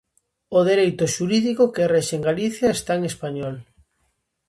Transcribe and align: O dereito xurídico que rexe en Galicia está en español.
O 0.57 0.59
dereito 0.69 1.05
xurídico 1.15 1.63
que 1.73 1.89
rexe 1.93 2.13
en 2.17 2.23
Galicia 2.29 2.67
está 2.77 2.91
en 2.99 3.03
español. 3.11 3.55